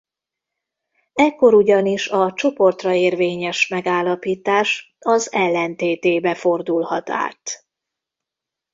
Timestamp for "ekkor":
1.13-1.53